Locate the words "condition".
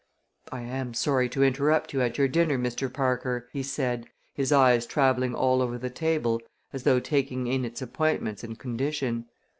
8.57-9.27